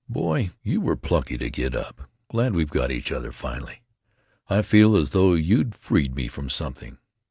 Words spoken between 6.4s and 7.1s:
something.